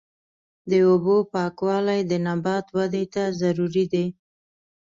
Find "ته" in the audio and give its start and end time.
3.13-3.23